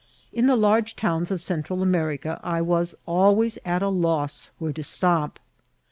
In 0.33 0.47
the 0.47 0.55
large 0.55 0.95
towns 0.95 1.29
of 1.29 1.43
Central 1.43 1.83
America 1.83 2.39
I 2.43 2.59
was 2.59 2.95
always 3.05 3.59
at 3.63 3.83
a 3.83 3.89
loss 3.89 4.49
where 4.57 4.73
to 4.73 4.81
stop. 4.81 5.39